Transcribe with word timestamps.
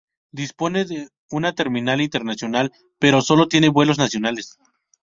Dispone 0.31 0.85
de 0.85 1.09
una 1.29 1.53
terminal 1.53 2.01
internacional, 2.01 2.71
pero 2.97 3.21
solo 3.21 3.47
tiene 3.47 3.69
vuelos 3.69 3.99
nacionales. 3.99 4.57